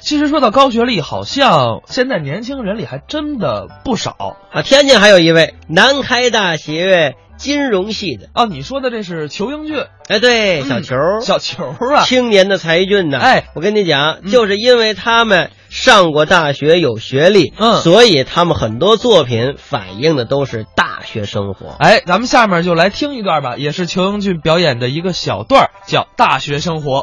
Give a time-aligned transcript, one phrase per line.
[0.00, 4.62] 其实说到高学历，好像现在年轻人里还真的不少啊。
[4.62, 9.86] 天津还有一位南开大学金融系的哦，你说的这是裘英俊？
[10.08, 13.18] 哎，对，小裘，小球啊，青年的才俊呢。
[13.18, 21.76] 哎，我跟你讲，就是因为他们上过大学，有学历，嗯，所以他们很多作品反映的都是大学生活。
[21.78, 27.00] 哎，咱们下面就来听一段吧，也是裘英俊表演的一个小段，叫《大学生活》。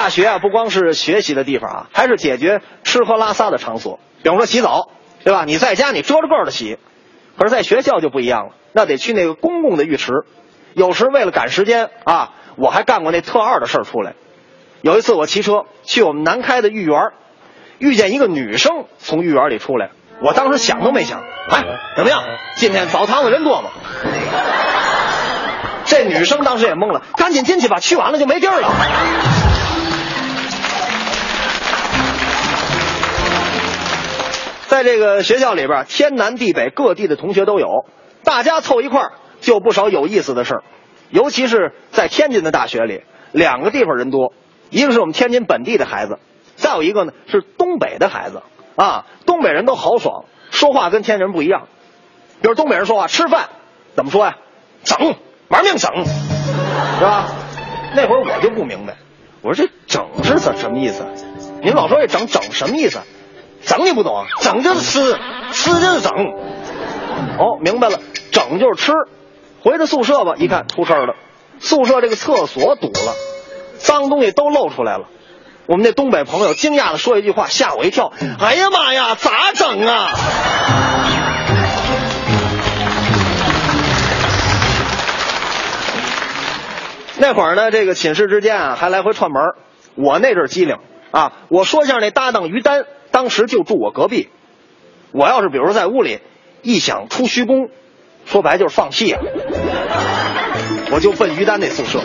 [0.00, 4.00] 大学啊，不光是学习的地方啊，还是解决吃喝拉撒的场所。
[4.22, 4.88] 比方说洗澡，
[5.24, 5.44] 对吧？
[5.44, 6.78] 你在家你遮着个的洗，
[7.36, 10.14] 可是在学校就不一样了，那得去那个公共的浴池。
[10.72, 14.14] 有时为了赶时间啊，我还干过那特二的事儿出来。
[14.80, 16.98] 有一次我骑车去我们南开的御园，
[17.78, 19.90] 遇见一个女生从御园里出来，
[20.22, 21.20] 我当时想都没想，
[21.50, 21.62] 哎，
[21.94, 22.22] 怎么样？
[22.56, 23.68] 今天澡堂子人多吗？
[25.84, 28.70] 这女生当时也懵了，赶紧进去吧，去晚了就没地儿了。
[34.70, 37.86] 在这个学校里边，天南地北各地的同学都有，
[38.22, 40.62] 大家凑一块儿就不少有意思的事儿。
[41.08, 44.32] 尤其是在天津的大学里，两个地方人多，
[44.70, 46.20] 一个是我们天津本地的孩子，
[46.54, 48.42] 再有一个呢是东北的孩子
[48.76, 49.06] 啊。
[49.26, 51.66] 东北人都豪爽，说话跟天津人不一样。
[52.40, 53.48] 比如东北人说话，吃饭
[53.96, 54.36] 怎么说呀？
[54.84, 55.16] 整，
[55.48, 57.26] 玩命整，是吧？
[57.96, 58.98] 那会儿我就不明白，
[59.42, 61.04] 我说这整是怎什么意思？
[61.60, 63.00] 您老说这整整什么意思？
[63.64, 64.26] 整你不懂啊？
[64.40, 65.18] 整就是吃，
[65.52, 66.12] 吃就是整。
[67.38, 67.98] 哦，明白了，
[68.32, 68.92] 整就是吃。
[69.62, 71.14] 回到宿舍吧，一看出事儿了，
[71.58, 73.14] 宿舍这个厕所堵了，
[73.78, 75.04] 脏东西都露出来了。
[75.66, 78.12] 我们那东北朋友惊讶的说一句话，吓我一跳。
[78.40, 80.10] 哎呀妈呀，咋整啊？
[87.18, 89.42] 那会儿呢，这个寝室之间啊，还来回串门
[89.94, 90.78] 我那阵机灵
[91.10, 92.84] 啊，我说相声那搭档于丹。
[93.10, 94.28] 当时就住我隔壁，
[95.12, 96.20] 我要是比如在屋里
[96.62, 97.68] 一想出虚功，
[98.24, 99.20] 说白就是放屁啊，
[100.92, 102.00] 我就奔于丹那宿舍，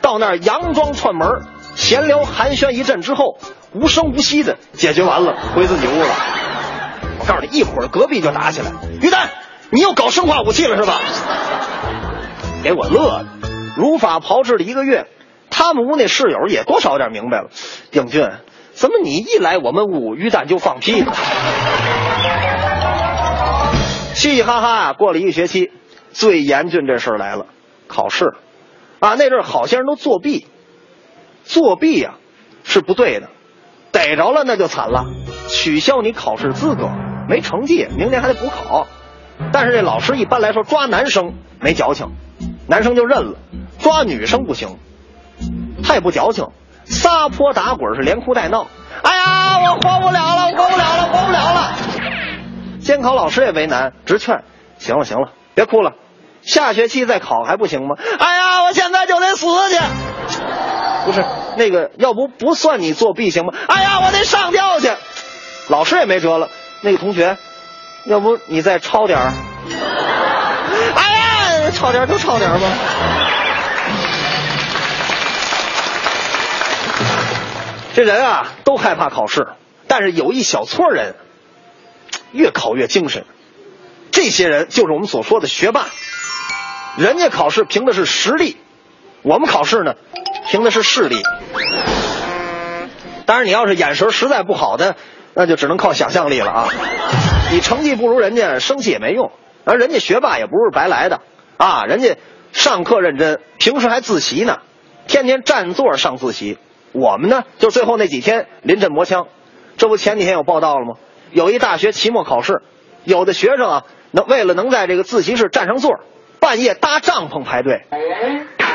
[0.00, 1.28] 到那儿佯装串门，
[1.76, 3.38] 闲聊寒暄一阵之后，
[3.72, 6.08] 无声无息的解决完了，回自己屋了。
[7.20, 8.72] 我告诉你，一会儿隔壁就打起来。
[9.00, 9.28] 于丹，
[9.70, 11.00] 你又搞生化武器了是吧？
[12.62, 13.26] 给我乐的，
[13.76, 15.06] 如法炮制了一个月，
[15.50, 17.50] 他们屋那室友也多少有点明白了，
[17.92, 18.26] 英俊。
[18.80, 21.12] 怎么你一来我们屋，于丹就放屁了？
[24.14, 25.70] 嘻嘻哈哈，过了一个学期，
[26.12, 27.44] 最严峻这事儿来了，
[27.88, 28.32] 考试
[28.98, 29.16] 啊！
[29.18, 30.46] 那阵好些人都作弊，
[31.44, 32.14] 作弊呀
[32.64, 33.28] 是不对的，
[33.92, 35.04] 逮着了那就惨了，
[35.50, 36.88] 取消你考试资格，
[37.28, 38.86] 没成绩，明年还得补考。
[39.52, 42.12] 但是这老师一般来说抓男生没矫情，
[42.66, 43.36] 男生就认了，
[43.78, 44.78] 抓女生不行，
[45.84, 46.46] 他也不矫情。
[46.84, 48.66] 撒泼打滚是连哭带闹，
[49.02, 51.76] 哎呀，我活不了了，我活不了了，活不了了！
[52.80, 54.42] 监考老师也为难，直劝：
[54.78, 55.92] 行了行了，别哭了，
[56.42, 57.96] 下学期再考还不行吗？
[58.18, 59.78] 哎呀，我现在就得死去！
[61.04, 61.24] 不是
[61.56, 63.52] 那个，要不不算你作弊行吗？
[63.68, 64.90] 哎呀，我得上吊去！
[65.68, 66.48] 老师也没辙了，
[66.82, 67.36] 那个同学，
[68.04, 69.32] 要不你再抄点儿？
[70.96, 72.58] 哎呀，抄点就抄点吧。
[78.00, 79.48] 这人啊，都害怕考试，
[79.86, 81.16] 但是有一小撮人，
[82.32, 83.26] 越考越精神。
[84.10, 85.84] 这些人就是我们所说的学霸。
[86.96, 88.56] 人家考试凭的是实力，
[89.20, 89.96] 我们考试呢，
[90.48, 91.20] 凭的是势力。
[93.26, 94.96] 当然，你要是眼神实在不好的，
[95.34, 96.68] 那就只能靠想象力了啊。
[97.52, 99.30] 你成绩不如人家，生气也没用。
[99.66, 101.20] 而人家学霸也不是白来的
[101.58, 102.16] 啊，人家
[102.52, 104.60] 上课认真，平时还自习呢，
[105.06, 106.56] 天天占座上自习。
[106.92, 109.28] 我们呢，就最后那几天临阵磨枪，
[109.76, 110.94] 这不前几天有报道了吗？
[111.30, 112.62] 有一大学期末考试，
[113.04, 116.00] 有的学生啊，能为了能在这个自习室占上座，
[116.40, 117.86] 半夜搭帐篷排队。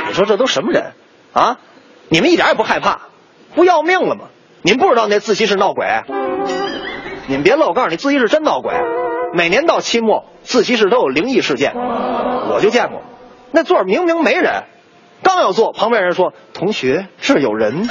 [0.08, 0.94] 你说这都什么人
[1.34, 1.58] 啊？
[2.08, 3.02] 你们一点也不害怕，
[3.56, 4.26] 不要命了吗？
[4.62, 5.86] 你们不知道那自习室闹鬼？
[7.28, 8.74] 你们别乐，我告诉你，自习室真闹鬼。
[9.34, 13.02] 每年到期末，自习室都有灵异事件，我就见过，
[13.52, 14.64] 那座明明没人。
[15.26, 17.90] 刚要坐，旁边人说：“同学，这有人。”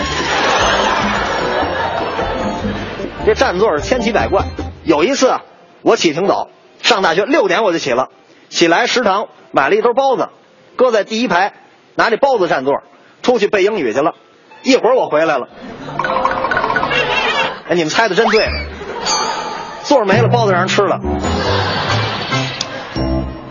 [3.27, 4.45] 这占座是千奇百怪。
[4.85, 5.41] 有一次，
[5.83, 6.49] 我起挺早，
[6.81, 8.11] 上大学六点我就起了，
[8.51, 10.29] 起来食堂买了一兜包子，
[10.77, 11.55] 搁在第一排，
[11.97, 12.73] 拿这包子占座，
[13.21, 14.13] 出去背英语去了。
[14.63, 15.49] 一会儿我回来了，
[17.69, 18.49] 哎，你们猜的真对，
[19.83, 21.01] 座没了，包子让人吃了，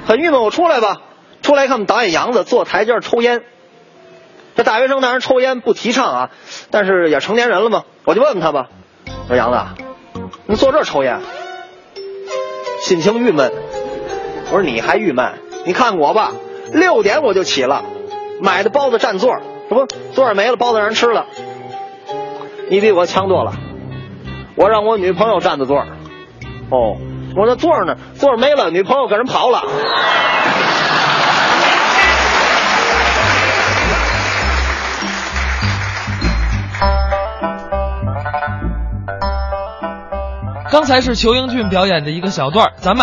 [0.07, 0.41] 很郁闷。
[0.41, 1.01] 我出来吧，
[1.41, 3.43] 出来看我们导演杨子坐台阶抽烟。
[4.55, 6.29] 这大学生当然抽烟不提倡啊，
[6.69, 8.67] 但是也成年人了嘛，我就问问他吧。
[9.27, 9.59] 说杨子，
[10.45, 11.21] 你坐这抽烟，
[12.81, 13.51] 心情郁闷。
[14.51, 15.33] 我说你还郁闷？
[15.65, 16.31] 你看我吧，
[16.71, 17.83] 六点我就起了，
[18.41, 19.37] 买的包子占座，
[19.69, 21.25] 这不座儿没了，包子让人吃了。
[22.69, 23.53] 你比我强多了，
[24.55, 25.87] 我让我女朋友占的座儿。
[26.69, 26.97] 哦，
[27.35, 27.97] 我那座儿呢？
[28.15, 29.63] 座儿没了，女朋友跟人跑了。
[40.73, 42.91] 刚才是裘英俊表演的一个小段咱们。